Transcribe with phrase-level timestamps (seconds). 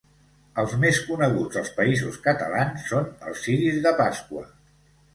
[0.63, 4.47] Els més coneguts als Països Catalans són els ciris de Pasqua.